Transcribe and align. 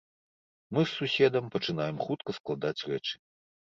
Мы 0.77 0.83
з 0.85 0.93
суседам 0.99 1.51
пачынаем 1.55 2.03
хутка 2.07 2.29
складаць 2.39 2.77
рэчы. 2.93 3.15